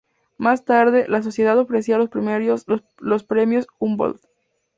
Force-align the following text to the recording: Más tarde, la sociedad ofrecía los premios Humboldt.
Más 0.39 0.65
tarde, 0.65 1.05
la 1.07 1.21
sociedad 1.21 1.59
ofrecía 1.59 1.99
los 1.99 2.09
premios 3.27 3.67
Humboldt. 3.77 4.23